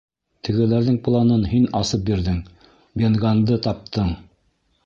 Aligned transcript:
Тегеләрҙең 0.47 0.95
планын 1.07 1.43
һин 1.51 1.69
асып 1.81 2.07
бирҙең, 2.09 2.41
Бен 3.03 3.23
Ганнды 3.27 3.63
таптың. 3.69 4.13